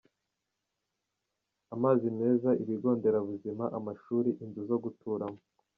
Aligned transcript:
amazi 1.75 2.07
meza, 2.19 2.49
ibigo 2.63 2.89
nderabuzima, 2.97 3.65
amashuri, 3.77 4.29
inzu 4.43 4.61
zo 4.69 4.77
guturamo. 4.83 5.39